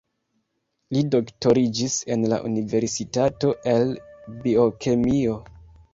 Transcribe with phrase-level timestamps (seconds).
[0.95, 3.93] Li doktoriĝis en la universitato el
[4.47, 5.37] biokemio.